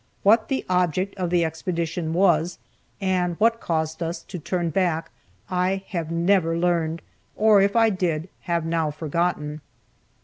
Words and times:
What 0.23 0.47
the 0.47 0.65
object 0.67 1.13
of 1.19 1.29
the 1.29 1.45
expedition 1.45 2.11
was, 2.11 2.57
and 2.99 3.35
what 3.35 3.59
caused 3.61 4.01
us 4.01 4.23
to 4.23 4.39
turn 4.39 4.71
back, 4.71 5.11
I 5.47 5.83
have 5.89 6.09
never 6.09 6.57
learned, 6.57 7.03
or 7.35 7.61
if 7.61 7.75
I 7.75 7.91
did, 7.91 8.27
have 8.45 8.65
now 8.65 8.89
forgotten. 8.89 9.61